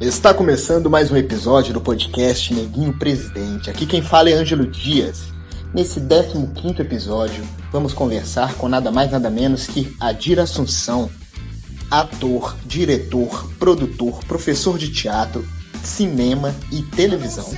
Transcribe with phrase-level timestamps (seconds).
[0.00, 3.68] Está começando mais um episódio do podcast Neguinho Presidente.
[3.68, 5.24] Aqui quem fala é Ângelo Dias.
[5.74, 11.10] Nesse 15 episódio, vamos conversar com nada mais nada menos que Adir Assunção,
[11.90, 15.46] ator, diretor, produtor, professor de teatro,
[15.84, 17.52] cinema e televisão,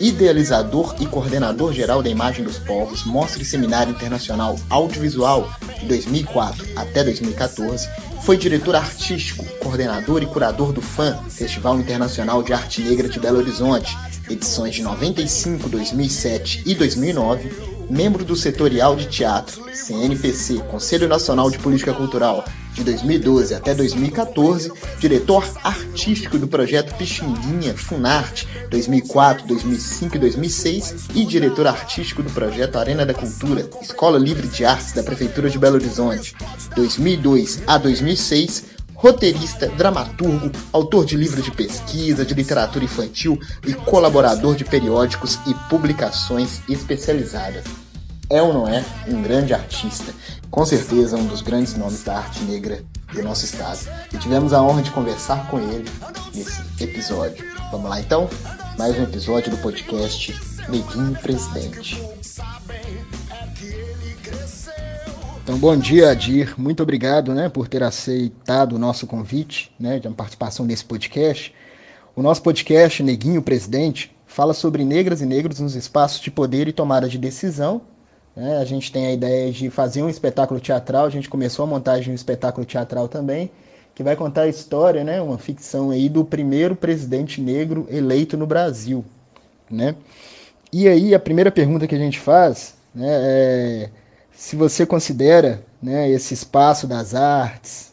[0.00, 5.48] idealizador e coordenador geral da Imagem dos Povos, Mostra e Seminário Internacional Audiovisual
[5.78, 7.88] de 2004 até 2014,
[8.24, 13.36] foi diretor artístico, coordenador e curador do FAM, Festival Internacional de Arte Negra de Belo
[13.36, 13.94] Horizonte,
[14.30, 21.58] edições de 95, 2007 e 2009, membro do Setorial de Teatro, CNPC, Conselho Nacional de
[21.58, 30.18] Política Cultural, de 2012 até 2014, diretor artístico do projeto Pixinguinha Funarte 2004, 2005 e
[30.18, 35.48] 2006 e diretor artístico do projeto Arena da Cultura, Escola Livre de Artes da Prefeitura
[35.48, 36.34] de Belo Horizonte.
[36.74, 38.73] 2002 a 2006,
[39.04, 45.52] roteirista, dramaturgo, autor de livros de pesquisa, de literatura infantil e colaborador de periódicos e
[45.68, 47.64] publicações especializadas.
[48.30, 50.10] É ou não é um grande artista
[50.50, 53.80] com certeza um dos grandes nomes da arte negra do nosso estado.
[54.10, 55.84] E tivemos a honra de conversar com ele
[56.34, 57.44] nesse episódio.
[57.70, 58.30] Vamos lá então?
[58.78, 60.34] Mais um episódio do podcast
[60.70, 62.02] Neguinho Presidente.
[65.44, 66.58] Então, bom dia, Adir.
[66.58, 71.54] Muito obrigado né, por ter aceitado o nosso convite né, de participação nesse podcast.
[72.16, 76.72] O nosso podcast, Neguinho Presidente, fala sobre negras e negros nos espaços de poder e
[76.72, 77.82] tomada de decisão
[78.36, 78.58] né?
[78.58, 82.04] A gente tem a ideia de fazer um espetáculo teatral, a gente começou a montagem
[82.04, 83.50] de um espetáculo teatral também,
[83.94, 88.46] que vai contar a história, né, uma ficção aí do primeiro presidente negro eleito no
[88.46, 89.04] Brasil,
[89.70, 89.94] né?
[90.72, 93.90] E aí a primeira pergunta que a gente faz, né, é
[94.36, 97.92] se você considera, né, esse espaço das artes,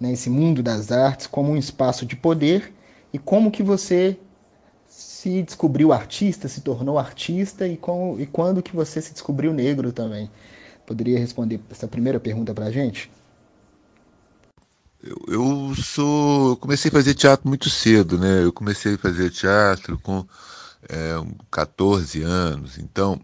[0.00, 2.72] né, esse mundo das artes como um espaço de poder
[3.12, 4.16] e como que você
[4.86, 9.92] se descobriu artista, se tornou artista e, com, e quando que você se descobriu negro
[9.92, 10.30] também?
[10.86, 13.10] Poderia responder essa primeira pergunta para a gente?
[15.02, 18.42] Eu, eu sou, comecei a fazer teatro muito cedo, né?
[18.42, 20.24] Eu comecei a fazer teatro com
[20.88, 21.14] é,
[21.50, 23.20] 14 anos, então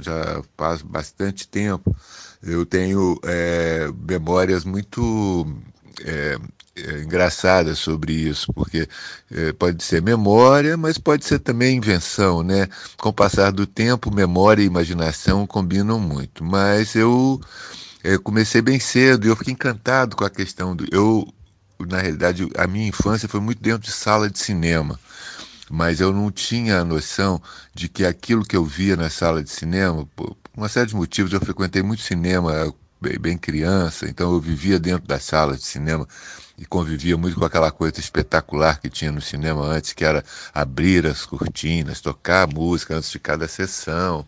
[0.00, 1.94] já faz bastante tempo.
[2.42, 5.46] Eu tenho é, memórias muito
[6.04, 6.38] é,
[6.76, 8.88] é, engraçadas sobre isso, porque
[9.30, 12.68] é, pode ser memória, mas pode ser também invenção, né?
[12.98, 16.44] Com o passar do tempo, memória e imaginação combinam muito.
[16.44, 17.40] Mas eu
[18.02, 20.84] é, comecei bem cedo e eu fiquei encantado com a questão do.
[20.92, 21.26] Eu,
[21.88, 24.98] na realidade, a minha infância foi muito dentro de sala de cinema
[25.74, 27.42] mas eu não tinha a noção
[27.74, 31.32] de que aquilo que eu via na sala de cinema, por uma série de motivos,
[31.32, 32.72] eu frequentei muito cinema
[33.20, 36.06] bem, criança, então eu vivia dentro da sala de cinema
[36.56, 40.24] e convivia muito com aquela coisa espetacular que tinha no cinema antes, que era
[40.54, 44.24] abrir as cortinas, tocar música antes de cada sessão.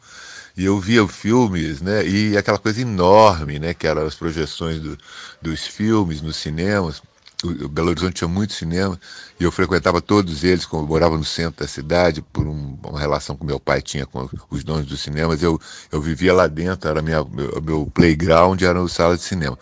[0.57, 4.99] E eu via filmes, né, e aquela coisa enorme, né, que eram as projeções do,
[5.41, 7.01] dos filmes nos cinemas.
[7.45, 8.99] O Belo Horizonte tinha muito cinema
[9.39, 12.99] e eu frequentava todos eles, como eu morava no centro da cidade, por um, uma
[12.99, 15.43] relação que meu pai tinha com os donos dos cinemas.
[15.43, 15.61] Eu,
[15.93, 19.59] eu vivia lá dentro, era minha, meu, meu playground, era a sala de cinema.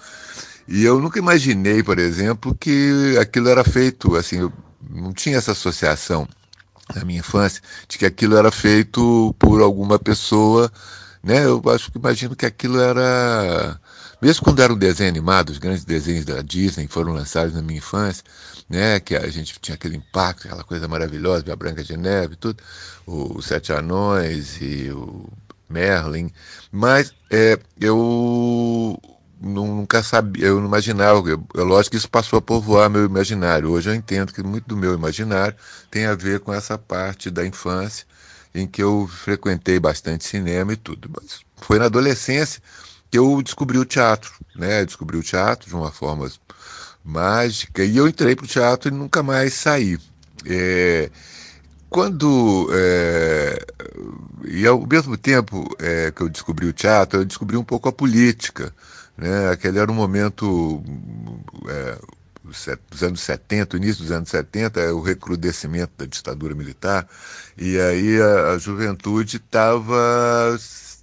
[0.68, 4.52] E eu nunca imaginei, por exemplo, que aquilo era feito, assim, eu
[4.88, 6.28] não tinha essa associação
[6.94, 10.70] na minha infância de que aquilo era feito por alguma pessoa,
[11.22, 11.44] né?
[11.44, 13.80] Eu acho que imagino que aquilo era
[14.20, 17.78] mesmo quando era um desenho animado, os grandes desenhos da Disney foram lançados na minha
[17.78, 18.24] infância,
[18.68, 22.62] né, que a gente tinha aquele impacto, aquela coisa maravilhosa, a Branca de Neve, tudo,
[23.06, 25.28] os Sete Anões e o
[25.68, 26.30] Merlin,
[26.70, 28.98] mas é, eu
[29.40, 33.70] nunca sabia, eu não imaginava, eu, eu, lógico que isso passou a povoar meu imaginário.
[33.70, 35.56] Hoje eu entendo que muito do meu imaginário
[35.90, 38.06] tem a ver com essa parte da infância
[38.54, 41.10] em que eu frequentei bastante cinema e tudo.
[41.14, 42.62] Mas foi na adolescência
[43.16, 44.84] eu descobri o teatro, né?
[44.84, 46.30] Descobri o teatro de uma forma
[47.04, 49.98] mágica e eu entrei para o teatro e nunca mais saí.
[50.46, 51.10] É,
[51.90, 53.64] quando é,
[54.44, 57.92] e ao mesmo tempo é, que eu descobri o teatro, eu descobri um pouco a
[57.92, 58.74] política.
[59.16, 59.50] Né?
[59.50, 60.82] Aquele era um momento
[61.68, 61.98] é,
[62.90, 67.08] dos anos 70, início dos anos 70, é o recrudescimento da ditadura militar,
[67.56, 70.58] e aí a, a juventude estava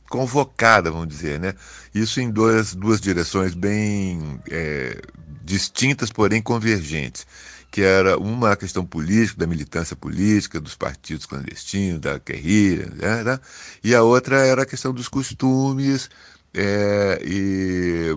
[0.09, 1.55] convocada, vamos dizer, né?
[1.93, 5.01] Isso em duas, duas direções bem é,
[5.43, 7.25] distintas, porém convergentes
[7.71, 13.23] que era uma a questão política, da militância política, dos partidos clandestinos, da guerrilha, né,
[13.23, 13.39] né?
[13.81, 16.09] e a outra era a questão dos costumes
[16.53, 18.09] é, e,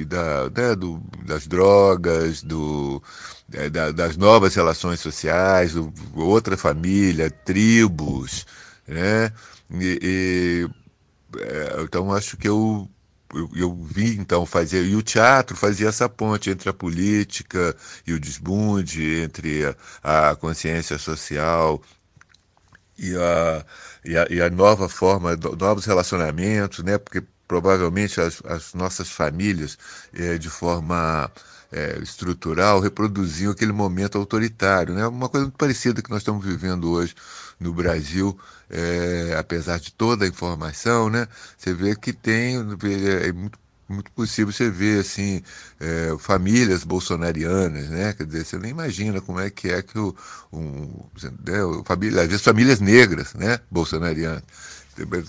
[0.00, 3.02] e da, né, do, das drogas, do,
[3.52, 8.46] é, da, das novas relações sociais, do, outra família, tribos,
[8.88, 9.30] né?
[9.70, 10.70] E, e,
[11.40, 12.88] é, então acho que eu,
[13.34, 17.76] eu, eu, vi então fazer e o teatro fazia essa ponte entre a política
[18.06, 19.64] e o desbunde, entre
[20.02, 21.82] a, a consciência social
[22.98, 23.64] e a,
[24.04, 26.98] e a, e a nova forma, novos relacionamentos, né?
[26.98, 29.78] Porque provavelmente as, as nossas famílias,
[30.12, 31.30] é, de forma
[31.72, 34.94] é, estrutural, reproduziam aquele momento autoritário.
[34.94, 35.06] Né?
[35.06, 37.14] Uma coisa muito parecida que nós estamos vivendo hoje
[37.58, 38.38] no Brasil,
[38.74, 41.28] é, apesar de toda a informação, né?
[41.56, 45.42] você vê que tem, é muito muito possível você ver assim
[45.78, 48.14] é, famílias bolsonarianas, né?
[48.14, 50.16] Quer dizer, você nem imagina como é que é que o,
[50.50, 53.60] um, né, família, às vezes famílias negras, né?
[53.70, 54.42] Bolsonarianas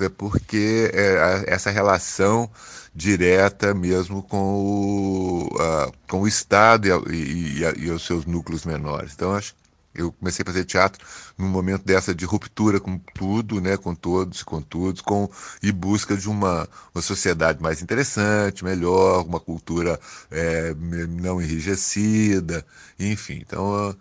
[0.02, 2.50] é porque é, essa relação
[2.94, 8.66] direta mesmo com o, uh, com o Estado e, e, e, e, os seus núcleos
[8.66, 9.14] menores.
[9.14, 9.54] Então, acho
[9.96, 11.06] eu comecei a fazer teatro
[11.38, 15.30] num momento dessa de ruptura com tudo, né, com todos e com todos, com
[15.62, 20.00] e busca de uma, uma sociedade mais interessante, melhor, uma cultura
[20.32, 20.74] é,
[21.10, 22.66] não enrijecida,
[23.00, 23.36] enfim.
[23.42, 23.96] Então,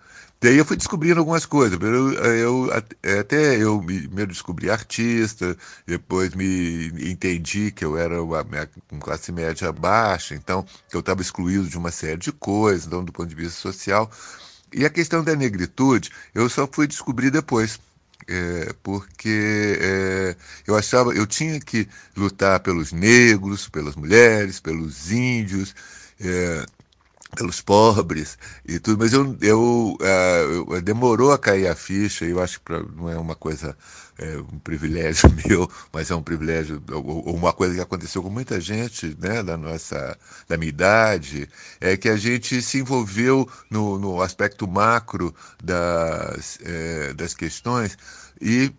[0.44, 1.81] Daí eu fui descobrindo algumas coisas.
[1.81, 2.70] Eu, eu
[3.19, 5.56] até eu me, me descobri artista,
[5.87, 8.47] depois me entendi que eu era uma,
[8.93, 13.02] uma classe média baixa, então que eu estava excluído de uma série de coisas, então
[13.02, 14.11] do ponto de vista social.
[14.75, 17.79] E a questão da negritude eu só fui descobrir depois.
[18.26, 20.37] É, porque é,
[20.67, 21.87] eu achava eu tinha que
[22.17, 25.75] lutar pelos negros, pelas mulheres, pelos índios,
[26.19, 26.65] é,
[27.34, 32.40] pelos pobres e tudo, mas eu, eu, uh, eu, demorou a cair a ficha, eu
[32.40, 33.76] acho que pra, não é uma coisa,
[34.19, 36.82] é, um privilégio meu, mas é um privilégio,
[37.26, 40.16] uma coisa que aconteceu com muita gente né, da nossa,
[40.48, 41.48] da minha idade,
[41.81, 47.98] é que a gente se envolveu no, no aspecto macro das, é, das questões
[48.40, 48.72] e,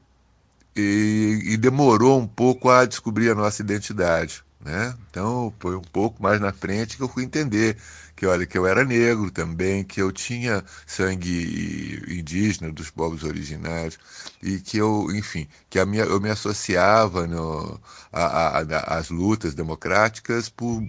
[0.75, 4.46] e, e demorou um pouco a descobrir a nossa identidade.
[4.66, 4.96] Né?
[5.12, 7.78] Então foi um pouco mais na frente que eu fui entender
[8.16, 14.00] que olha que eu era negro também, que eu tinha sangue indígena dos povos originários
[14.42, 17.80] e que eu, enfim, que a minha, eu me associava no,
[18.12, 20.82] a, a, a, às lutas democráticas por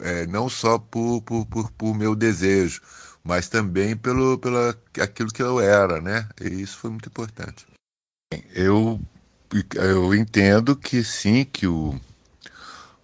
[0.00, 2.80] é, não só por, por, por, por meu desejo,
[3.22, 6.28] mas também pelo, pelo aquilo que eu era, né?
[6.40, 7.66] E isso foi muito importante.
[8.54, 9.00] Eu,
[9.74, 11.98] eu entendo que sim, que o,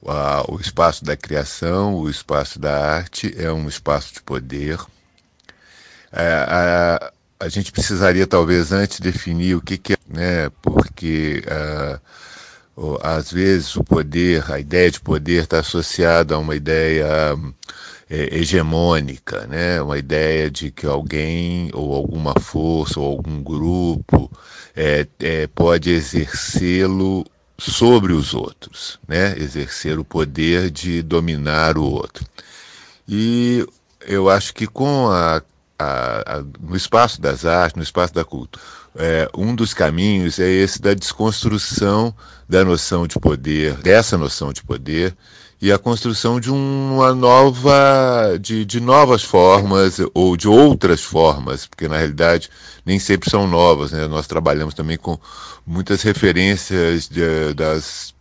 [0.02, 4.78] o espaço da criação, o espaço da arte é um espaço de poder.
[6.12, 10.50] É, a, a, gente precisaria talvez antes definir o que, que é, né?
[10.60, 11.42] Porque
[12.76, 17.36] uh, às vezes o poder, a ideia de poder está associada a uma ideia
[18.10, 19.80] é, hegemônica, né?
[19.80, 24.30] Uma ideia de que alguém ou alguma força ou algum grupo
[24.76, 27.24] é, é, pode exercê-lo
[27.70, 29.36] sobre os outros, né?
[29.38, 32.24] exercer o poder de dominar o outro.
[33.08, 33.66] E
[34.00, 35.42] eu acho que com a,
[35.78, 38.62] a, a no espaço das artes, no espaço da cultura,
[38.96, 42.14] é, um dos caminhos é esse da desconstrução
[42.48, 45.16] da noção de poder, dessa noção de poder,
[45.62, 51.86] e a construção de uma nova, de, de novas formas ou de outras formas, porque
[51.86, 52.50] na realidade
[52.84, 54.08] nem sempre são novas, né?
[54.08, 55.16] Nós trabalhamos também com
[55.64, 58.12] muitas referências de, das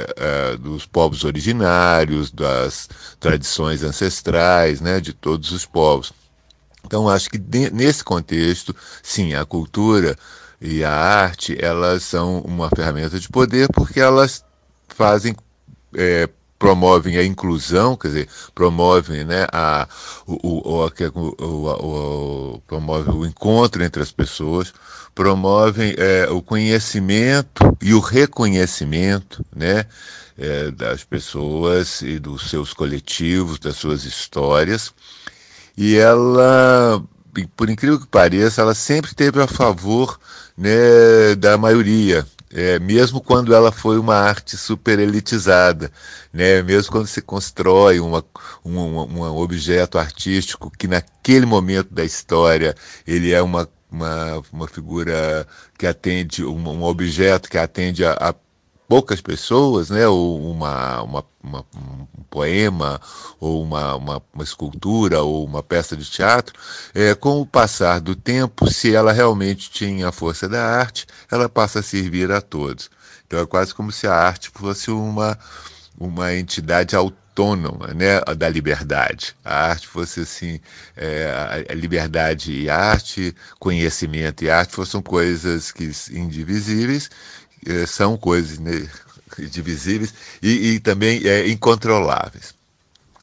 [0.00, 2.88] uh, dos povos originários, das
[3.20, 4.98] tradições ancestrais, né?
[4.98, 6.14] De todos os povos.
[6.82, 7.38] Então acho que
[7.74, 10.16] nesse contexto, sim, a cultura
[10.58, 14.42] e a arte elas são uma ferramenta de poder porque elas
[14.88, 15.36] fazem
[15.94, 16.26] é,
[16.58, 19.86] promovem a inclusão, quer dizer, promovem né, a,
[20.26, 24.72] o, o, o, o, promove o encontro entre as pessoas,
[25.14, 29.86] promovem é, o conhecimento e o reconhecimento né,
[30.38, 34.92] é, das pessoas e dos seus coletivos, das suas histórias.
[35.76, 37.02] E ela,
[37.56, 40.18] por incrível que pareça, ela sempre esteve a favor
[40.56, 45.90] né, da maioria, é, mesmo quando ela foi uma arte super elitizada,
[46.32, 46.62] né?
[46.62, 48.24] mesmo quando se constrói uma,
[48.64, 52.74] um, um objeto artístico que naquele momento da história
[53.06, 55.46] ele é uma, uma, uma figura
[55.78, 58.34] que atende, um, um objeto que atende a, a
[58.88, 63.00] poucas pessoas, né, ou uma, uma, uma, um poema,
[63.40, 66.54] ou uma, uma, uma, escultura, ou uma peça de teatro,
[66.94, 71.48] é, com o passar do tempo, se ela realmente tinha a força da arte, ela
[71.48, 72.90] passa a servir a todos.
[73.26, 75.36] Então é quase como se a arte fosse uma,
[75.98, 79.34] uma entidade autônoma né, da liberdade.
[79.44, 80.60] A arte fosse assim,
[80.96, 87.10] é, a liberdade e arte, conhecimento e arte fossem coisas que indivisíveis,
[87.86, 88.88] são coisas né,
[89.38, 92.55] indivisíveis e, e também é, incontroláveis.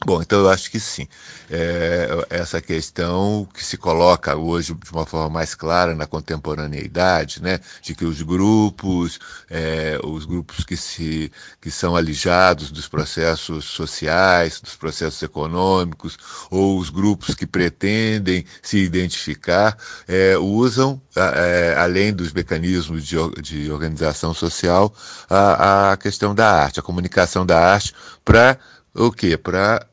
[0.06, 1.08] Bom, então eu acho que sim.
[1.50, 7.60] É, essa questão que se coloca hoje de uma forma mais clara na contemporaneidade, né,
[7.82, 9.18] de que os grupos,
[9.50, 11.32] é, os grupos que, se,
[11.62, 16.18] que são alijados dos processos sociais, dos processos econômicos,
[16.52, 23.72] ou os grupos que pretendem se identificar, é, usam, é, além dos mecanismos de, de
[23.72, 24.94] organização social,
[25.30, 27.94] a, a questão da arte, a comunicação da arte,
[28.26, 28.60] para
[28.94, 29.38] o quê?
[29.38, 29.86] Para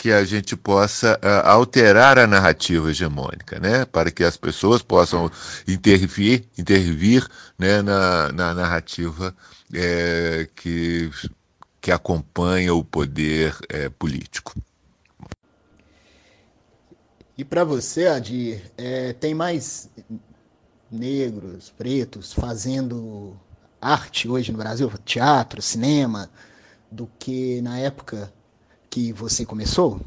[0.00, 3.84] que a gente possa uh, alterar a narrativa hegemônica, né?
[3.84, 5.30] para que as pessoas possam
[5.68, 7.28] intervir, intervir
[7.58, 7.82] né?
[7.82, 9.36] na, na narrativa
[9.74, 11.10] é, que,
[11.82, 14.54] que acompanha o poder é, político.
[17.36, 19.90] E para você, Adir, é, tem mais
[20.90, 23.38] negros, pretos fazendo
[23.78, 26.30] arte hoje no Brasil, teatro, cinema,
[26.90, 28.32] do que na época
[28.90, 30.00] que você começou?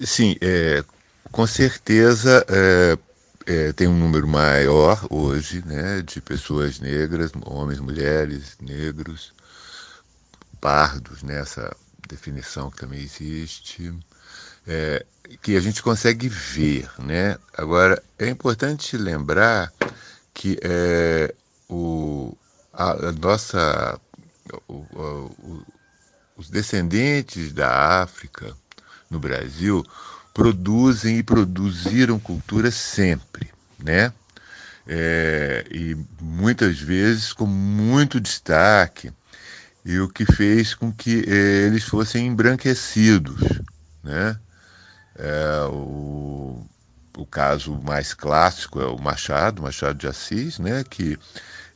[0.00, 0.82] Sim, é,
[1.30, 2.98] com certeza é,
[3.46, 9.34] é, tem um número maior hoje né, de pessoas negras, homens, mulheres, negros,
[10.58, 11.70] pardos, nessa né,
[12.08, 13.94] definição que também existe,
[14.66, 15.04] é,
[15.42, 16.90] que a gente consegue ver.
[16.98, 17.36] Né?
[17.52, 19.70] Agora, é importante lembrar
[20.32, 21.34] que é,
[21.68, 22.34] o,
[22.72, 24.00] a, a nossa.
[24.66, 25.62] O, o,
[26.40, 28.56] os descendentes da África
[29.10, 29.84] no Brasil
[30.32, 34.10] produzem e produziram cultura sempre, né?
[34.86, 39.12] É, e muitas vezes com muito destaque,
[39.84, 43.60] e o que fez com que é, eles fossem embranquecidos,
[44.02, 44.38] né?
[45.16, 46.64] É, o,
[47.18, 50.84] o caso mais clássico é o Machado, Machado de Assis, né?
[50.88, 51.18] Que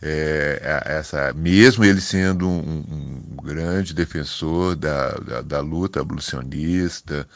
[0.02, 2.84] é, essa, mesmo ele sendo um,
[3.32, 7.26] um grande defensor da, da, da luta abolicionista,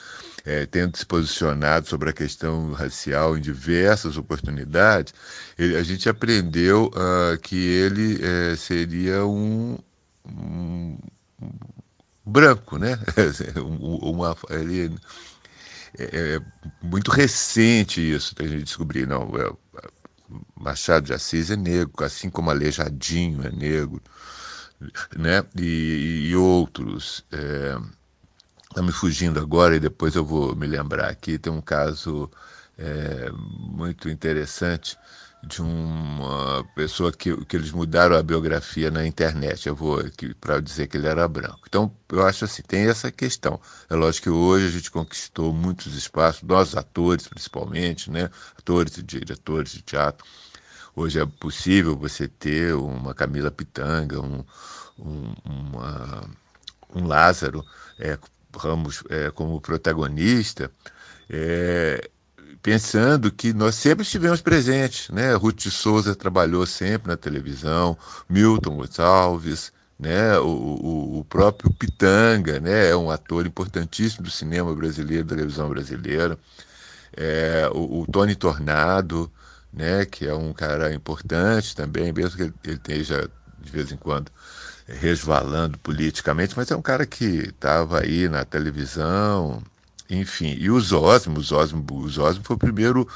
[0.44, 5.12] é, tendo se posicionado sobre a questão racial em diversas oportunidades,
[5.58, 9.78] ele, a gente aprendeu uh, que ele é, seria um,
[10.24, 10.98] um,
[11.42, 11.50] um,
[12.24, 12.98] branco, né?
[14.02, 14.96] uma, ele,
[15.98, 16.40] é, é,
[16.82, 19.52] muito recente isso, a gente descobrir, não, é,
[20.56, 24.02] Machado de Assis é negro, assim como Aleijadinho é negro,
[25.16, 25.44] né?
[25.58, 27.24] E, e outros.
[27.32, 27.76] É,
[28.74, 31.38] tá me fugindo agora e depois eu vou me lembrar aqui.
[31.38, 32.30] Tem um caso
[32.78, 34.98] é, muito interessante
[35.42, 39.66] de uma pessoa que, que eles mudaram a biografia na internet.
[39.66, 40.02] Eu vou
[40.40, 41.60] para dizer que ele era branco.
[41.66, 43.60] Então, eu acho assim, tem essa questão.
[43.88, 48.30] É lógico que hoje a gente conquistou muitos espaços, nós atores principalmente, né?
[48.58, 50.26] Atores e diretores de teatro.
[50.94, 54.44] Hoje é possível você ter uma Camila Pitanga, um,
[54.98, 56.28] um, uma,
[56.94, 57.64] um Lázaro
[57.98, 58.18] é,
[58.56, 60.70] Ramos é, como protagonista.
[61.30, 62.10] É,
[62.62, 65.34] pensando que nós sempre estivemos presentes, né?
[65.34, 67.96] Ruth de Souza trabalhou sempre na televisão,
[68.28, 70.38] Milton Gonçalves, né?
[70.38, 72.90] O, o, o, próprio Pitanga, né?
[72.90, 76.38] É um ator importantíssimo do cinema brasileiro, da televisão brasileira.
[77.16, 79.30] É, o, o, Tony Tornado,
[79.72, 80.04] né?
[80.04, 84.30] Que é um cara importante também, mesmo que ele, ele esteja de vez em quando
[84.88, 89.62] resvalando politicamente, mas é um cara que estava aí na televisão,
[90.10, 93.06] enfim, e os Osmo, os Osmo, os Osmo foi o primeiro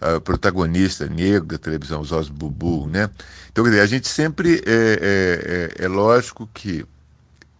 [0.00, 3.08] uh, protagonista negro da televisão, os Osmo Bubu, né?
[3.50, 6.84] Então, quer dizer, a gente sempre, é, é, é, é lógico que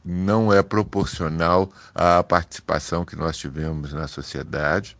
[0.04, 4.96] não é proporcional à participação que nós tivemos na sociedade,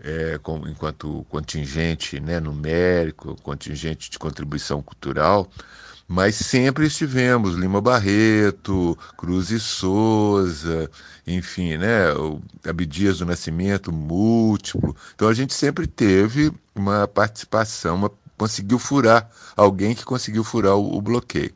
[0.00, 5.48] é, com, enquanto contingente né, numérico, contingente de contribuição cultural,
[6.08, 10.90] mas sempre estivemos, Lima Barreto, Cruz e Souza,
[11.26, 14.96] enfim, né, o Abdias do Nascimento, múltiplo.
[15.14, 20.96] Então a gente sempre teve uma participação, uma, conseguiu furar, alguém que conseguiu furar o,
[20.96, 21.54] o bloqueio.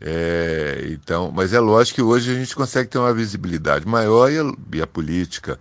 [0.00, 4.38] É, então, mas é lógico que hoje a gente consegue ter uma visibilidade maior e
[4.38, 5.58] a, e a política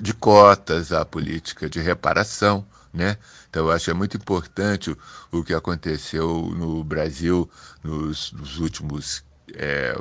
[0.00, 3.16] de cotas, a política de reparação, né?
[3.52, 4.96] Então, eu acho é muito importante o,
[5.30, 7.48] o que aconteceu no Brasil
[7.84, 9.22] nos, nos últimos.
[9.52, 9.94] É,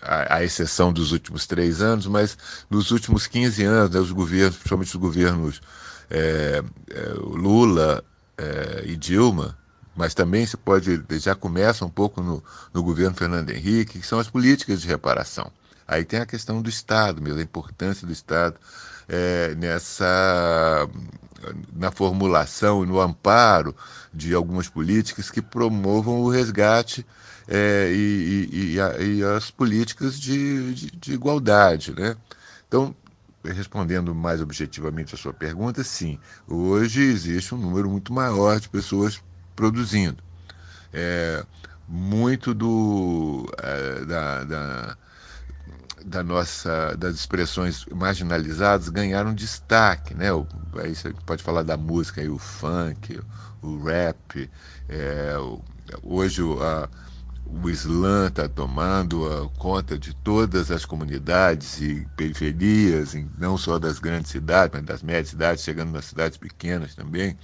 [0.00, 2.38] a, exceção dos últimos três anos, mas
[2.70, 5.60] nos últimos 15 anos, né, os governos, principalmente os governos
[6.08, 8.04] é, é, Lula
[8.38, 9.58] é, e Dilma,
[9.94, 14.18] mas também se pode, já começa um pouco no, no governo Fernando Henrique, que são
[14.18, 15.50] as políticas de reparação.
[15.88, 18.56] Aí tem a questão do Estado mesmo, a importância do Estado
[19.08, 20.88] é, nessa
[21.74, 23.74] na formulação e no amparo
[24.12, 27.06] de algumas políticas que promovam o resgate
[27.48, 31.94] é, e, e, e, e, as políticas de, de, de, igualdade.
[31.94, 32.16] Né?
[32.66, 32.94] Então,
[33.44, 39.22] respondendo mais objetivamente a sua pergunta, sim, hoje existe um número muito maior de pessoas
[39.54, 40.22] produzindo.
[40.92, 41.44] É,
[41.88, 44.98] muito do, é, da, da,
[46.06, 50.14] da, nossa, das expressões marginalizadas ganharam destaque.
[50.14, 50.32] Né?
[50.32, 50.46] O,
[50.76, 53.20] aí você pode falar da música, aí, o funk,
[53.60, 54.48] o rap.
[54.88, 55.34] É,
[56.02, 56.88] hoje a,
[57.44, 64.30] o Islã está tomando conta de todas as comunidades e periferias, não só das grandes
[64.30, 67.36] cidades, mas das médias cidades, chegando nas cidades pequenas também.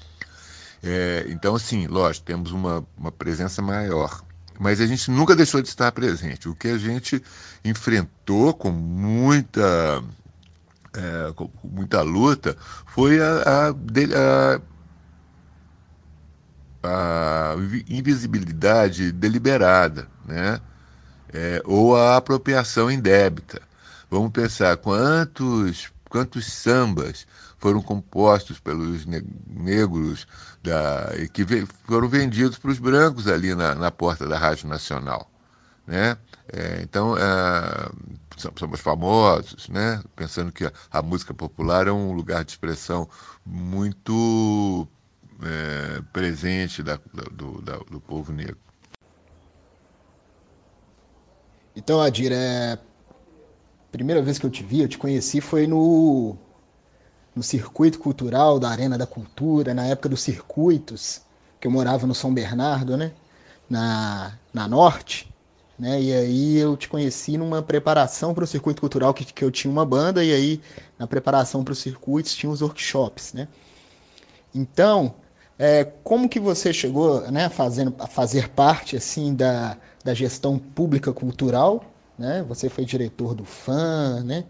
[0.83, 4.23] É, então, assim, lógico, temos uma, uma presença maior.
[4.59, 6.49] Mas a gente nunca deixou de estar presente.
[6.49, 7.23] O que a gente
[7.64, 10.02] enfrentou com muita,
[10.94, 12.56] é, com muita luta
[12.87, 14.61] foi a, a, a
[16.82, 17.54] a
[17.88, 20.61] invisibilidade deliberada, né?
[21.32, 23.62] É, ou a apropriação indébita.
[24.11, 27.26] Vamos pensar quantos, quantos sambas
[27.62, 30.26] foram compostos pelos negros
[30.61, 31.47] da, que
[31.85, 35.31] foram vendidos para os brancos ali na, na porta da Rádio Nacional.
[35.87, 36.19] Né?
[36.52, 37.88] É, então, é,
[38.57, 40.02] somos famosos, né?
[40.16, 43.09] pensando que a, a música popular é um lugar de expressão
[43.47, 44.88] muito
[45.40, 46.99] é, presente da,
[47.31, 48.59] do, da, do povo negro.
[51.76, 52.76] Então, Adir, é...
[53.92, 56.37] primeira vez que eu te vi, eu te conheci foi no,
[57.34, 61.22] no circuito cultural da Arena da Cultura, na época dos circuitos,
[61.60, 63.12] que eu morava no São Bernardo, né?
[63.68, 65.32] Na, na Norte.
[65.78, 66.00] Né?
[66.00, 69.70] E aí eu te conheci numa preparação para o circuito cultural, que, que eu tinha
[69.70, 70.60] uma banda, e aí
[70.98, 73.48] na preparação para os circuitos tinha os workshops, né?
[74.54, 75.14] Então,
[75.58, 81.12] é, como que você chegou né, fazendo, a fazer parte assim da, da gestão pública
[81.12, 81.84] cultural?
[82.18, 82.45] Né?
[82.49, 84.45] Você foi diretor do FAM, né?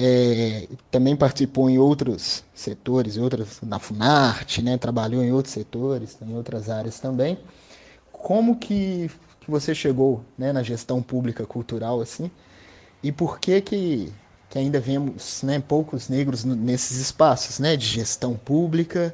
[0.00, 4.78] É, também participou em outros setores, outras, na Funarte, né?
[4.78, 7.36] trabalhou em outros setores, em outras áreas também.
[8.12, 12.30] Como que, que você chegou né, na gestão pública cultural assim?
[13.02, 14.12] E por que que,
[14.48, 19.12] que ainda vemos né, poucos negros nesses espaços né, de gestão pública?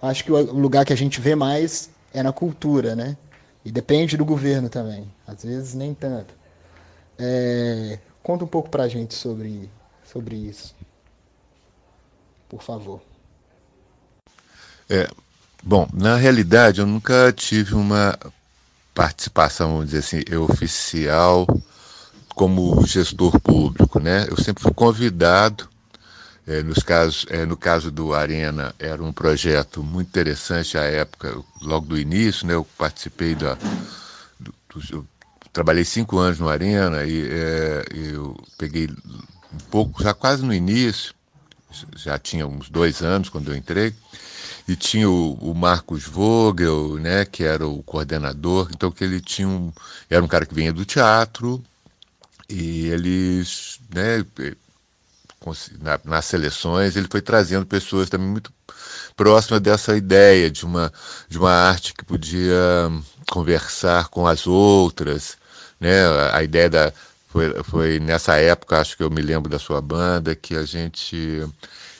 [0.00, 3.16] acho que o lugar que a gente vê mais é na cultura, né?
[3.64, 5.12] E depende do governo também.
[5.26, 6.34] Às vezes nem tanto.
[7.18, 9.70] É, conta um pouco pra gente sobre,
[10.12, 10.74] sobre isso.
[12.48, 13.00] Por favor.
[14.88, 15.08] É,
[15.62, 18.18] bom, na realidade eu nunca tive uma
[18.94, 21.46] participação, vamos dizer assim, oficial
[22.34, 24.26] como gestor público, né?
[24.28, 25.68] Eu sempre fui convidado
[26.46, 31.34] é, nos casos, é, no caso do Arena, era um projeto muito interessante à época,
[31.60, 33.56] logo do início, né, eu participei da.
[34.40, 35.06] Do, do, eu
[35.52, 38.88] trabalhei cinco anos no Arena e é, eu peguei
[39.54, 41.14] um pouco, já quase no início,
[41.96, 43.94] já tinha uns dois anos quando eu entrei,
[44.66, 49.48] e tinha o, o, Marcos Vogel, né, que era o coordenador, então que ele tinha
[49.48, 49.72] um,
[50.08, 51.62] era um cara que vinha do teatro,
[52.48, 54.24] e eles, né,
[55.80, 58.52] na, nas seleções, ele foi trazendo pessoas também muito
[59.16, 60.92] próximas dessa ideia de uma,
[61.28, 62.90] de uma arte que podia
[63.30, 65.36] conversar com as outras,
[65.80, 66.06] né?
[66.32, 66.92] A ideia da
[67.32, 71.42] foi, foi nessa época, acho que eu me lembro da sua banda, que a gente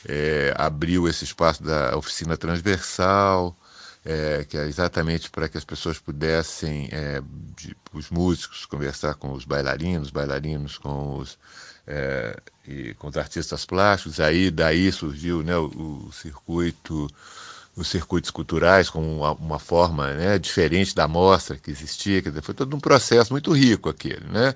[0.07, 3.57] é, abriu esse espaço da oficina transversal,
[4.05, 7.23] é, que é exatamente para que as pessoas pudessem, é,
[7.57, 11.39] de, os músicos, conversar com os bailarinos, bailarinos com os
[11.87, 12.37] é,
[12.69, 14.21] e com os artistas plásticos.
[14.21, 17.09] Aí daí surgiu né, o, o circuito,
[17.75, 22.21] os circuitos culturais como uma, uma, forma né, diferente da mostra que existia.
[22.21, 24.27] Quer dizer, foi todo um processo muito rico aquele.
[24.27, 24.55] Né?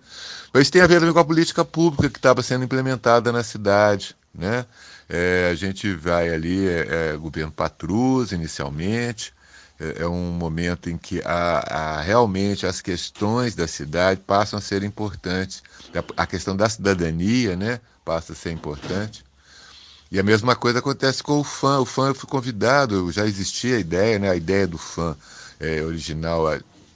[0.53, 4.15] Mas tem a ver também com a política pública que estava sendo implementada na cidade.
[4.35, 4.67] Né?
[5.09, 9.33] É, a gente vai ali, é, é, governo Patrus inicialmente,
[9.81, 14.63] é, é um momento em que a, a, realmente as questões da cidade passam a
[14.63, 15.63] ser importantes.
[15.95, 19.25] A, a questão da cidadania né, passa a ser importante.
[20.11, 21.81] E a mesma coisa acontece com o fã.
[21.81, 25.17] O fã eu fui convidado, já existia a ideia, né, a ideia do fã
[25.59, 26.45] é, original,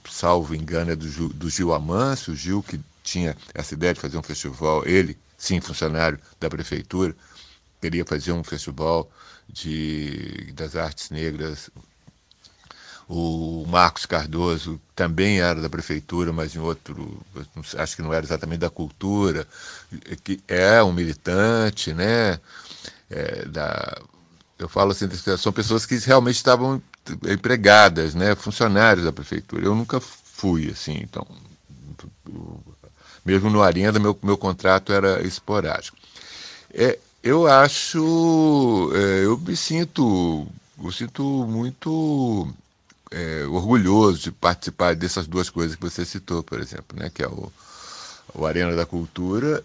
[0.09, 3.99] salvo engano, é do, Gil, do Gil Amâncio, o Gil que tinha essa ideia de
[3.99, 7.15] fazer um festival, ele, sim, funcionário da prefeitura,
[7.81, 9.09] queria fazer um festival
[9.49, 11.69] de, das artes negras
[13.13, 17.21] o Marcos Cardoso também era da prefeitura, mas em outro,
[17.77, 19.45] acho que não era exatamente da cultura,
[20.23, 22.39] que é um militante, né?
[23.11, 24.01] É, da,
[24.57, 26.81] eu falo assim, são pessoas que realmente estavam
[27.29, 28.35] empregadas, né?
[28.35, 29.65] Funcionários da prefeitura.
[29.65, 31.27] Eu nunca fui assim, então
[33.25, 35.97] mesmo no Arenda meu, meu contrato era esporádico.
[36.73, 40.47] É, eu acho, é, eu me sinto,
[40.83, 42.47] eu sinto muito
[43.11, 47.11] é, orgulhoso de participar dessas duas coisas que você citou, por exemplo, né?
[47.13, 47.51] que é o,
[48.33, 49.63] o Arena da Cultura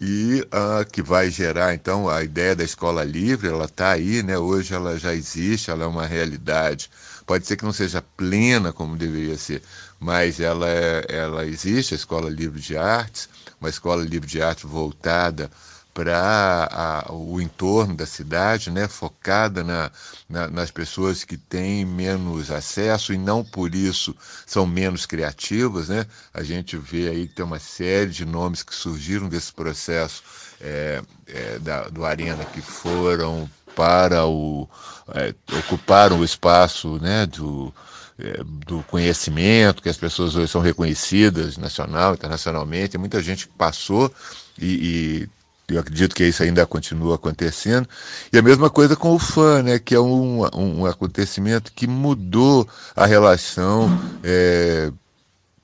[0.00, 4.38] e a que vai gerar então a ideia da escola livre ela está aí né?
[4.38, 6.90] Hoje ela já existe ela é uma realidade.
[7.26, 9.62] Pode ser que não seja plena como deveria ser
[9.98, 13.28] mas ela é, ela existe a escola livre de artes
[13.60, 15.50] uma escola livre de arte voltada
[15.92, 19.90] para o entorno da cidade, né, focada na,
[20.28, 24.14] na, nas pessoas que têm menos acesso e não por isso
[24.46, 25.88] são menos criativas.
[25.88, 26.06] Né?
[26.32, 30.22] A gente vê aí que tem uma série de nomes que surgiram desse processo
[30.60, 34.68] é, é, da, do Arena que foram para o.
[35.14, 37.72] É, ocuparam o espaço né, do,
[38.18, 44.12] é, do conhecimento, que as pessoas hoje são reconhecidas nacional, internacionalmente, muita gente passou
[44.58, 45.39] e, e
[45.74, 47.88] eu acredito que isso ainda continua acontecendo.
[48.32, 52.68] E a mesma coisa com o fã, né, que é um, um acontecimento que mudou
[52.94, 53.88] a relação
[54.22, 54.92] é,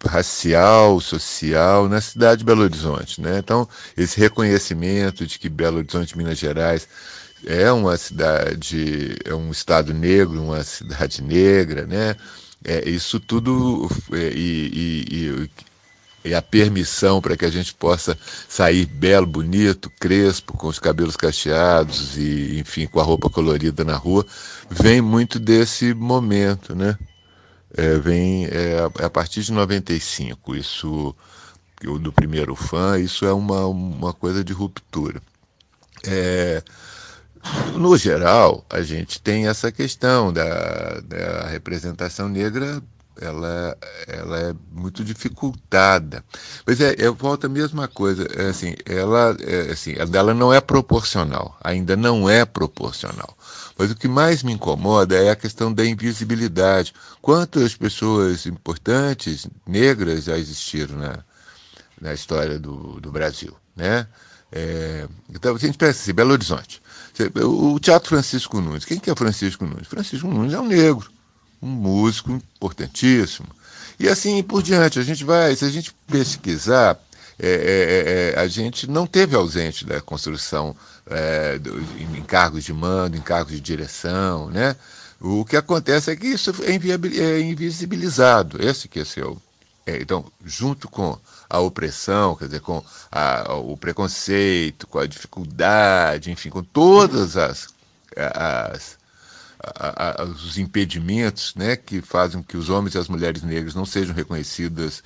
[0.07, 3.21] racial, social na cidade de Belo Horizonte.
[3.21, 3.39] Né?
[3.39, 6.89] Então, esse reconhecimento de que Belo Horizonte, Minas Gerais,
[7.45, 12.17] é uma cidade, é um estado negro, uma cidade negra, né?
[12.65, 15.51] É, isso tudo é, e, e, e
[16.27, 21.17] e a permissão para que a gente possa sair belo, bonito, crespo, com os cabelos
[21.17, 24.27] cacheados e, enfim, com a roupa colorida na rua,
[24.69, 26.99] vem muito desse momento, né?
[27.77, 31.15] É, vem é, a partir de 95, isso
[32.01, 35.21] do primeiro fã, isso é uma, uma coisa de ruptura.
[36.05, 36.63] É,
[37.75, 42.83] no geral, a gente tem essa questão da, da representação negra
[43.21, 43.77] ela,
[44.07, 46.25] ela é muito dificultada.
[46.67, 50.53] Mas é, eu volto a mesma coisa, é assim, ela, é, assim, a dela não
[50.53, 53.37] é proporcional, ainda não é proporcional.
[53.79, 56.95] Mas o que mais me incomoda é a questão da invisibilidade.
[57.21, 61.19] Quantas pessoas importantes, negras, já existiram na,
[62.01, 64.07] na história do, do Brasil, né?
[64.53, 66.81] É, então, a gente pensa assim, Belo Horizonte.
[67.45, 68.85] O Teatro Francisco Nunes.
[68.85, 69.89] Quem que é Francisco Nunes?
[69.89, 71.11] Francisco Nunes é um negro
[71.63, 73.49] um músico importantíssimo.
[73.99, 76.99] E assim por diante, a gente vai, se a gente pesquisar,
[77.39, 80.75] é, é, é, a gente não teve ausente da construção
[81.07, 84.77] é, do, em cargos de mando, em cargos de direção, né?
[85.21, 86.73] O que acontece é que isso é,
[87.21, 89.41] é invisibilizado, esse que é seu.
[89.87, 96.31] É, então, junto com a opressão, quer dizer, com a, o preconceito, com a dificuldade,
[96.31, 97.69] enfim, com todas as,
[98.17, 98.99] as
[99.75, 103.85] a, a, os impedimentos né, que fazem que os homens e as mulheres negras não
[103.85, 105.03] sejam reconhecidas,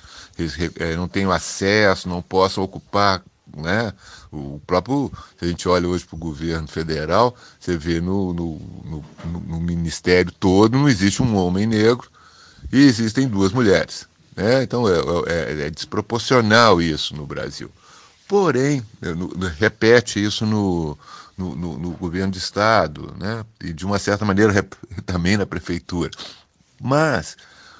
[0.79, 3.23] é, não tenham acesso, não possam ocupar.
[3.55, 3.91] Né?
[4.31, 8.59] O próprio, se a gente olha hoje para o governo federal, você vê no, no,
[8.85, 9.05] no,
[9.47, 12.09] no, ministério todo não existe um homem negro
[12.71, 14.07] e existem duas mulheres.
[14.37, 14.63] Né?
[14.63, 14.93] Então é,
[15.27, 17.69] é, é desproporcional isso no Brasil.
[18.25, 18.81] Porém,
[19.57, 20.97] repete isso no,
[21.41, 23.43] no, no, no governo de Estado, né?
[23.59, 24.53] e de uma certa maneira
[25.05, 26.11] também na prefeitura.
[26.79, 27.35] Mas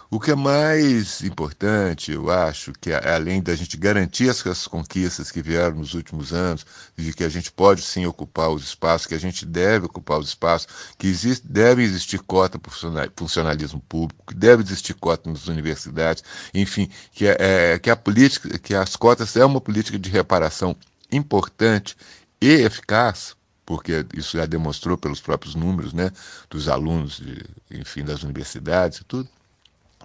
[0.09, 5.41] o que é mais importante, eu acho, que além da gente garantir essas conquistas que
[5.41, 6.65] vieram nos últimos anos,
[6.97, 10.27] de que a gente pode sim ocupar os espaços, que a gente deve ocupar os
[10.27, 12.73] espaços, que existe, deve existir cota para
[13.15, 18.59] funcionalismo público, que deve existir cota nas universidades, enfim, que, é, é, que a política,
[18.59, 20.75] que as cotas é uma política de reparação
[21.09, 21.95] importante
[22.41, 23.35] e eficaz
[23.71, 26.11] porque isso já demonstrou pelos próprios números né,
[26.49, 29.29] dos alunos, de, enfim, das universidades e tudo,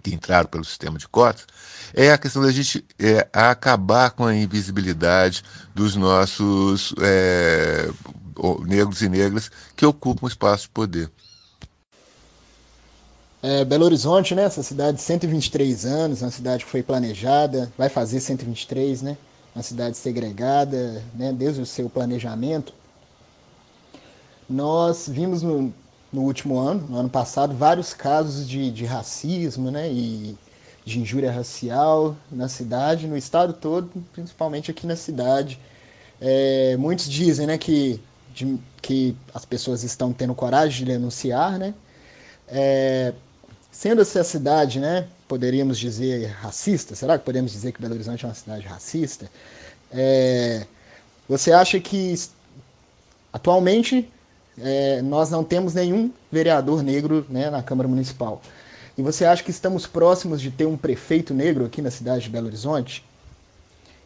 [0.00, 1.44] que entraram pelo sistema de cotas,
[1.92, 5.42] é a questão da gente é, acabar com a invisibilidade
[5.74, 7.90] dos nossos é,
[8.64, 11.11] negros e negras que ocupam espaço de poder.
[13.42, 17.88] É, Belo Horizonte, né, essa cidade de 123 anos, uma cidade que foi planejada, vai
[17.88, 19.16] fazer 123, né,
[19.57, 22.72] uma cidade segregada, né, desde o seu planejamento,
[24.48, 25.72] nós vimos no,
[26.12, 30.37] no último ano, no ano passado, vários casos de, de racismo né, e
[30.85, 35.59] de injúria racial na cidade, no estado todo, principalmente aqui na cidade.
[36.20, 38.00] É, muitos dizem né, que,
[38.32, 41.74] de, que as pessoas estão tendo coragem de denunciar, né?
[42.48, 43.12] É,
[43.72, 48.28] sendo essa cidade, né, poderíamos dizer racista, será que podemos dizer que Belo Horizonte é
[48.28, 49.28] uma cidade racista?
[49.92, 50.64] É,
[51.28, 52.14] você acha que
[53.32, 54.09] atualmente
[54.59, 58.40] é, nós não temos nenhum vereador negro né, na Câmara Municipal?
[58.97, 62.31] E você acha que estamos próximos de ter um prefeito negro aqui na cidade de
[62.31, 63.05] Belo Horizonte?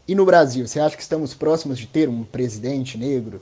[0.09, 3.41] E no Brasil, você acha que estamos próximos de ter um presidente negro?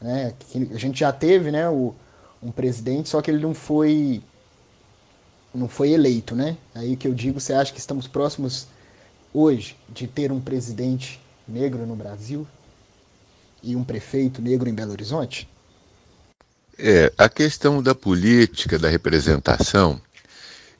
[0.00, 0.32] Né?
[0.72, 1.94] A gente já teve né, o,
[2.42, 4.22] um presidente, só que ele não foi
[5.52, 6.56] não foi eleito, né?
[6.72, 8.68] Aí que eu digo, você acha que estamos próximos
[9.34, 12.46] hoje de ter um presidente negro no Brasil
[13.60, 15.48] e um prefeito negro em Belo Horizonte?
[16.82, 20.00] É, a questão da política, da representação,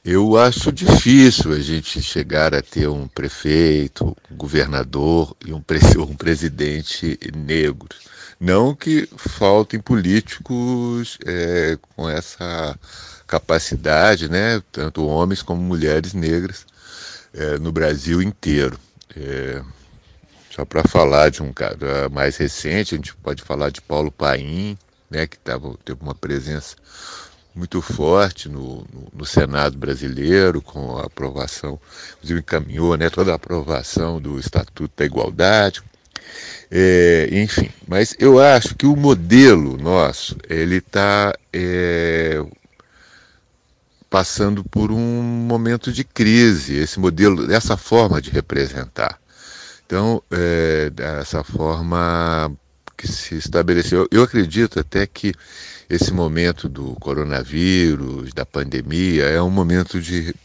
[0.03, 5.61] eu acho difícil a gente chegar a ter um prefeito, um governador e um,
[6.01, 7.87] um presidente negro.
[8.39, 12.75] Não que faltem políticos é, com essa
[13.27, 16.65] capacidade, né, tanto homens como mulheres negras,
[17.31, 18.79] é, no Brasil inteiro.
[19.15, 19.61] É,
[20.49, 24.75] só para falar de um cara mais recente, a gente pode falar de Paulo Paim,
[25.11, 26.75] né, que tava, teve uma presença
[27.53, 31.77] muito forte no, no, no, Senado brasileiro, com a aprovação,
[32.13, 35.83] inclusive encaminhou né, toda a aprovação do Estatuto da Igualdade.
[36.71, 42.41] É, enfim, mas eu acho que o modelo nosso ele está é,
[44.09, 49.19] passando por um momento de crise, esse modelo, essa forma de representar.
[49.85, 52.49] Então, é, essa forma
[53.01, 55.33] que se estabeleceu, eu acredito até que
[55.89, 60.35] esse momento do coronavírus, da pandemia, é um momento de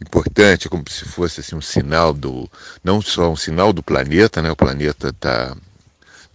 [0.00, 2.50] importante, como se fosse assim, um sinal do,
[2.82, 4.50] não só um sinal do planeta, né?
[4.50, 5.54] O planeta está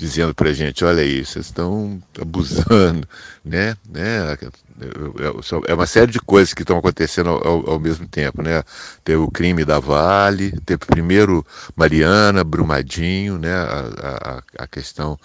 [0.04, 3.08] dizendo para a gente, olha aí, vocês estão abusando,
[3.44, 3.78] né?
[3.89, 4.38] né?
[5.66, 8.63] É uma série de coisas que estão acontecendo ao, ao, mesmo tempo, né?
[9.02, 13.54] Teve o crime da Vale, teve primeiro Mariana, Brumadinho, né?
[13.54, 15.18] A, a, a questão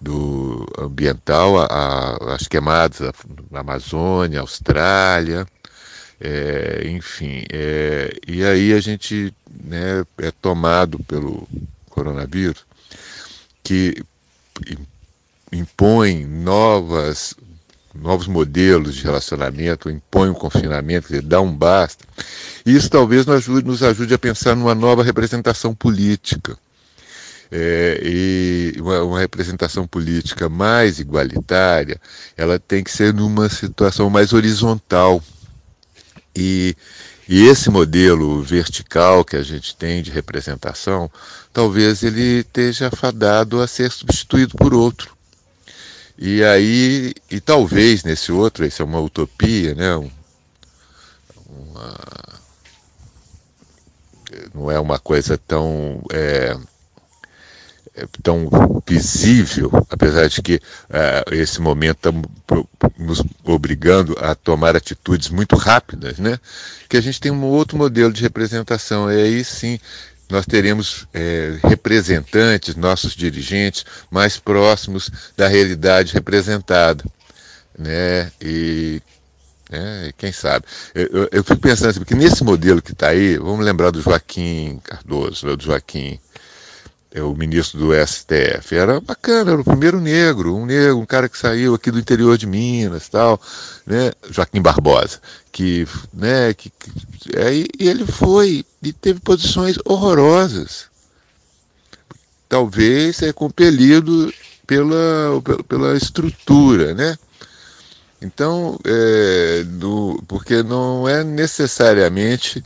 [0.00, 3.12] do ambiental, a, as queimadas
[3.50, 5.46] na Amazônia, Austrália,
[6.18, 11.46] é, enfim, é, e aí a gente né, é tomado pelo
[11.90, 12.64] coronavírus
[13.62, 14.04] que
[15.52, 17.34] impõe novas,
[17.94, 22.04] novos modelos de relacionamento, impõe um confinamento, quer dizer, dá um basta.
[22.64, 26.56] Isso talvez nos ajude, nos ajude a pensar numa nova representação política.
[27.54, 32.00] É, e uma, uma, representação política mais igualitária,
[32.34, 35.22] ela tem que ser numa situação mais horizontal.
[36.34, 36.74] E,
[37.28, 41.10] e esse modelo vertical que a gente tem de representação,
[41.52, 45.16] talvez ele esteja fadado a ser substituído por outro.
[46.18, 49.96] E aí, e talvez nesse outro, isso é uma utopia, né?
[49.96, 50.10] Um,
[51.48, 51.98] uma,
[54.54, 56.56] não é uma coisa tão é
[58.22, 58.48] tão
[58.86, 62.12] visível, apesar de que uh, esse momento está
[62.98, 66.38] nos obrigando a tomar atitudes muito rápidas, né?
[66.88, 69.10] Que a gente tem um outro modelo de representação.
[69.10, 69.78] E aí sim
[70.30, 77.04] nós teremos é, representantes, nossos dirigentes, mais próximos da realidade representada.
[77.78, 78.32] Né?
[78.40, 79.02] E
[79.70, 80.64] né, quem sabe?
[80.94, 84.00] Eu, eu, eu, fico pensando assim, porque nesse modelo que está aí, vamos lembrar do
[84.00, 86.31] Joaquim Cardoso, né, do Joaquim é
[87.20, 88.74] o ministro do STF.
[88.74, 92.38] Era bacana, era o primeiro negro, um negro, um cara que saiu aqui do interior
[92.38, 93.40] de Minas, tal,
[93.86, 94.12] né?
[94.30, 95.20] Joaquim Barbosa,
[95.50, 100.86] que, né, que, que aí ele foi e teve posições horrorosas.
[102.48, 104.32] Talvez é compelido
[104.66, 107.16] pela, pela estrutura, né?
[108.22, 112.64] Então, é, do, porque não é necessariamente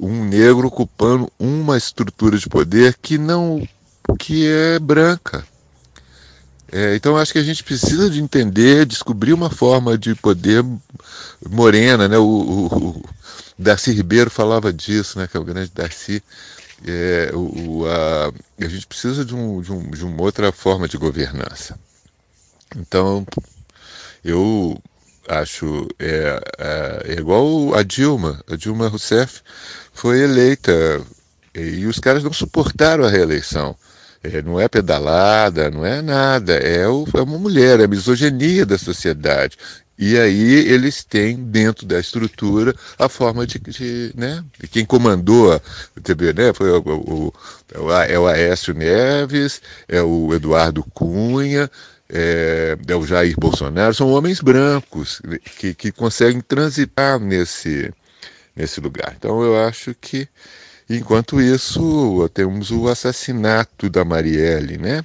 [0.00, 3.66] um negro ocupando uma estrutura de poder que não
[4.18, 5.46] que é branca.
[6.70, 10.64] É, então acho que a gente precisa de entender, descobrir uma forma de poder
[11.48, 12.18] morena, né?
[12.18, 13.04] O, o, o
[13.58, 15.26] Darcy Ribeiro falava disso, né?
[15.26, 16.22] Que é o grande Darcy.
[16.84, 18.32] É, o, a,
[18.64, 21.78] a gente precisa de, um, de, um, de uma outra forma de governança.
[22.76, 23.26] Então
[24.24, 24.76] eu
[25.28, 29.40] acho é, é, é igual a Dilma, a Dilma Rousseff
[29.92, 30.72] foi eleita
[31.54, 33.76] e os caras não suportaram a reeleição.
[34.32, 38.66] É, não é pedalada, não é nada, é, o, é uma mulher, é a misoginia
[38.66, 39.56] da sociedade.
[39.98, 44.44] E aí eles têm dentro da estrutura a forma de, de né?
[44.62, 45.60] E quem comandou a
[46.02, 46.52] TV, né?
[46.52, 47.32] Foi o, o,
[47.74, 51.70] o, é o Aécio Neves, é o Eduardo Cunha,
[52.08, 55.20] é, é, o Jair Bolsonaro, são homens brancos
[55.58, 57.92] que, que conseguem transitar nesse,
[58.54, 59.14] nesse lugar.
[59.16, 60.28] Então eu acho que,
[60.88, 65.04] enquanto isso, temos o assassinato da Marielle, né?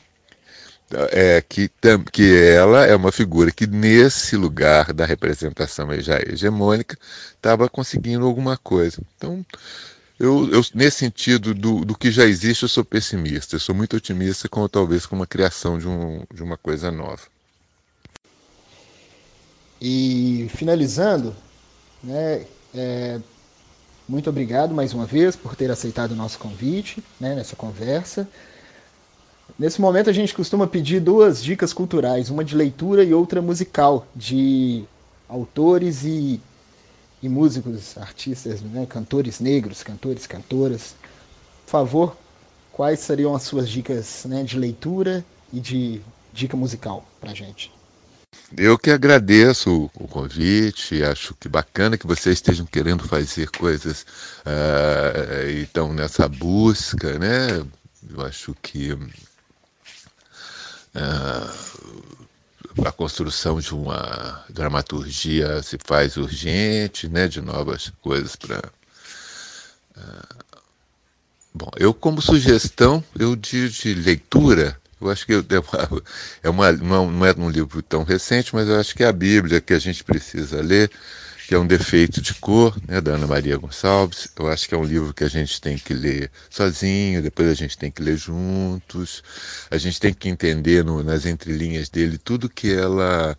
[1.11, 1.71] É, que,
[2.11, 6.97] que ela é uma figura que nesse lugar da representação já hegemônica
[7.33, 9.01] estava conseguindo alguma coisa.
[9.15, 9.45] Então,
[10.19, 13.55] eu, eu, nesse sentido do, do que já existe, eu sou pessimista.
[13.55, 17.23] Eu sou muito otimista com talvez com uma criação de, um, de uma coisa nova.
[19.81, 21.35] E finalizando,
[22.03, 23.19] né, é,
[24.11, 28.27] muito obrigado mais uma vez por ter aceitado o nosso convite né, nessa conversa.
[29.57, 34.05] Nesse momento a gente costuma pedir duas dicas culturais, uma de leitura e outra musical,
[34.13, 34.83] de
[35.29, 36.41] autores e,
[37.23, 40.93] e músicos, artistas, né, cantores negros, cantores, cantoras.
[41.65, 42.17] Por favor,
[42.73, 46.01] quais seriam as suas dicas né, de leitura e de
[46.33, 47.71] dica musical para gente?
[48.57, 54.05] Eu que agradeço o convite, acho que bacana que vocês estejam querendo fazer coisas
[54.45, 57.65] uh, e estão nessa busca, né?
[58.09, 59.07] Eu acho que uh,
[62.85, 67.29] a construção de uma dramaturgia se faz urgente, né?
[67.29, 68.61] De novas coisas para.
[69.95, 70.43] Uh,
[71.53, 75.33] bom, eu como sugestão, eu de, de leitura, eu acho que
[76.43, 79.59] é uma, não, é um livro tão recente, mas eu acho que é a Bíblia
[79.59, 80.91] que a gente precisa ler,
[81.47, 84.29] que é um defeito de cor, né, da Ana Maria Gonçalves.
[84.37, 87.53] Eu acho que é um livro que a gente tem que ler sozinho, depois a
[87.53, 89.21] gente tem que ler juntos.
[89.69, 93.37] A gente tem que entender no, nas entrelinhas dele tudo que ela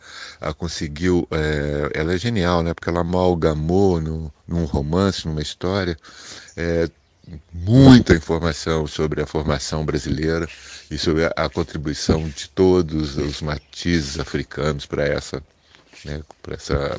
[0.59, 1.27] conseguiu.
[1.31, 5.97] É, ela é genial, né, porque ela amalgamou no, num romance, numa história,
[6.57, 6.91] é,
[7.53, 10.49] muita informação sobre a formação brasileira
[10.91, 15.43] e sobre a, a contribuição de todos os matizes africanos para essa
[16.05, 16.23] né,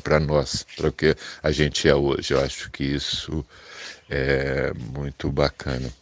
[0.02, 2.32] para nós, para o que a gente é hoje.
[2.32, 3.44] Eu acho que isso
[4.08, 5.92] é muito bacana.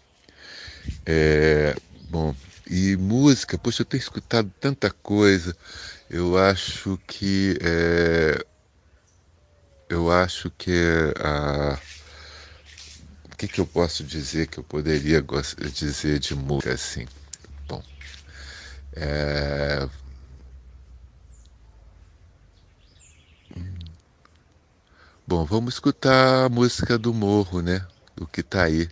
[1.04, 1.76] É,
[2.08, 2.35] bom,
[2.70, 5.56] e música, poxa, eu tenho escutado tanta coisa.
[6.08, 8.44] Eu acho que é,
[9.88, 10.72] eu acho que
[11.18, 11.78] a
[13.42, 15.24] que, que eu posso dizer que eu poderia
[15.72, 17.07] dizer de música assim?
[18.94, 19.88] É...
[25.26, 27.85] Bom, vamos escutar a música do Morro, né?
[28.20, 28.88] O que tá aí,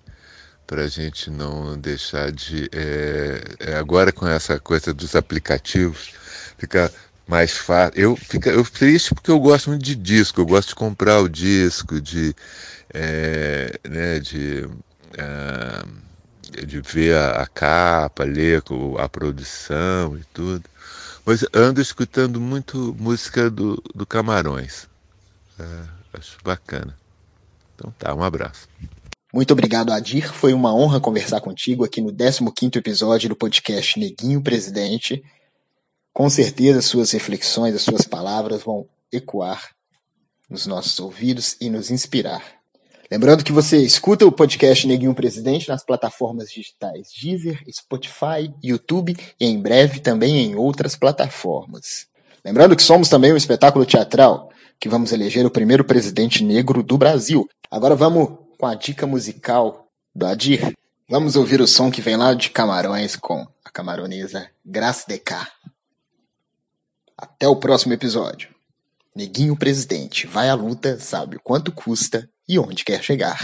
[0.67, 2.69] para a gente não deixar de.
[2.73, 3.73] É...
[3.73, 6.13] É agora com essa coisa dos aplicativos,
[6.59, 6.93] fica
[7.27, 8.01] mais fácil.
[8.01, 11.29] Eu fico eu triste porque eu gosto muito de disco, eu gosto de comprar o
[11.29, 12.35] disco, de.
[12.93, 13.79] É...
[13.89, 14.69] Né, de
[15.17, 18.63] é, de ver a, a capa, ler
[18.99, 20.65] a produção e tudo.
[21.25, 24.89] Mas ando escutando muito música do, do Camarões.
[25.59, 26.97] É, acho bacana.
[27.75, 28.69] Então tá, um abraço.
[29.33, 30.33] Muito obrigado, Adir.
[30.33, 35.23] Foi uma honra conversar contigo aqui no 15º episódio do podcast Neguinho Presidente.
[36.13, 39.71] Com certeza suas reflexões, as suas palavras vão ecoar
[40.49, 42.60] nos nossos ouvidos e nos inspirar.
[43.11, 49.47] Lembrando que você escuta o podcast Neguinho Presidente nas plataformas digitais Deezer, Spotify, YouTube e
[49.47, 52.07] em breve também em outras plataformas.
[52.45, 56.97] Lembrando que somos também um espetáculo teatral, que vamos eleger o primeiro presidente negro do
[56.97, 57.49] Brasil.
[57.69, 60.73] Agora vamos com a dica musical do Adir.
[61.09, 65.51] Vamos ouvir o som que vem lá de Camarões com a camaronesa Graça de Cá.
[67.19, 68.55] Até o próximo episódio.
[69.17, 73.39] Neguinho Presidente vai à luta, sabe o quanto custa e onde quer chegar.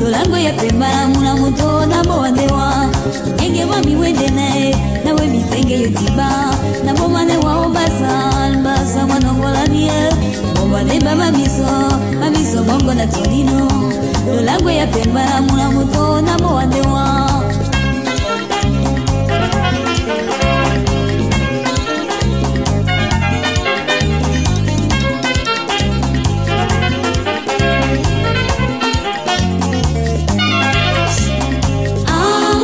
[0.00, 2.86] lolango ya pemba na muna moto nabowa ndewa
[3.34, 4.48] ndenge wa miwende na
[5.04, 9.06] nawe mitenge yotiba naboma ndewa obasan baza.
[9.06, 10.10] Mwanongolani ye
[10.56, 11.97] mobwa ndebaba miso
[12.88, 13.68] bango na tolino.
[14.26, 17.04] Lolango ya pemba na muna moto na mowandewa
[32.06, 32.54] ah,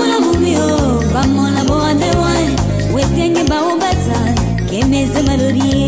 [5.22, 5.83] melodía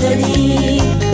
[0.00, 1.09] Melody.